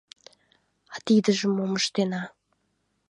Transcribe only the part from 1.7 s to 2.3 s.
ыштена?